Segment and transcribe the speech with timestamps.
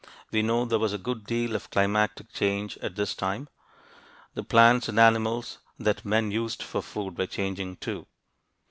[0.31, 3.49] We know there was a good deal of climatic change at this time.
[4.33, 8.07] The plants and animals that men used for food were changing, too.